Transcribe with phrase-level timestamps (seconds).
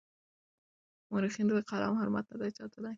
[1.11, 2.89] مورخينو د قلم حرمت نه دی ساتلی.